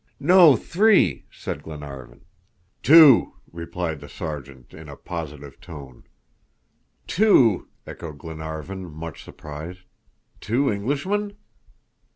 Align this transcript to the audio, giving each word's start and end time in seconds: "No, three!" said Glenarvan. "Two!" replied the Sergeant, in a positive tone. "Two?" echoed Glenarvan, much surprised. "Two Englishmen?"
"No, 0.19 0.55
three!" 0.55 1.27
said 1.31 1.61
Glenarvan. 1.61 2.25
"Two!" 2.81 3.33
replied 3.51 3.99
the 3.99 4.09
Sergeant, 4.09 4.73
in 4.73 4.89
a 4.89 4.95
positive 4.95 5.61
tone. 5.61 6.05
"Two?" 7.05 7.67
echoed 7.85 8.17
Glenarvan, 8.17 8.91
much 8.91 9.23
surprised. 9.23 9.81
"Two 10.39 10.71
Englishmen?" 10.71 11.37